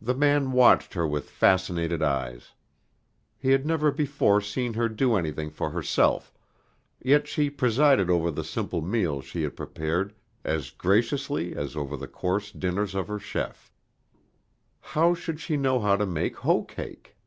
[0.00, 2.52] The man watched her with fascinated eyes.
[3.36, 6.32] He had never before seen her do anything for herself,
[7.02, 12.08] yet she presided over the simple meal she had prepared as graciously as over the
[12.08, 13.70] course dinners of her chef.
[14.80, 17.18] How should she know how to make hoe cake?